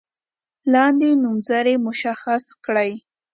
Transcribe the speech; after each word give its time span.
لاندې 0.73 1.09
نومځري 1.23 1.75
مشخص 1.87 2.43
کړئ. 2.65 2.91